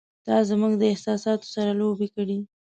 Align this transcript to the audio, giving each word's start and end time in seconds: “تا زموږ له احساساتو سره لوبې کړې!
“تا 0.25 0.35
زموږ 0.49 0.73
له 0.79 0.85
احساساتو 0.93 1.51
سره 1.55 1.71
لوبې 1.79 2.07
کړې! 2.15 2.39